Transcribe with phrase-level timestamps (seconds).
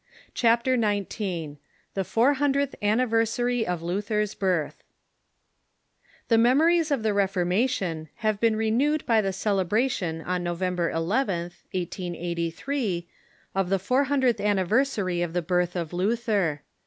[0.33, 1.57] CHAPTER XIX ^
[1.93, 4.83] THE FOUR HUNDREDTH ANNIVERSARY OF LUTHER'S BIRTH
[6.27, 13.07] The memories of the Reformation have been rencAved by the celebration on November 11th, 1883,
[13.53, 16.63] of the four hundredth anniversary of the birth of Luther.